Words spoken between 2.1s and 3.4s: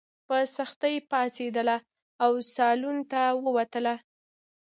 او سالون ته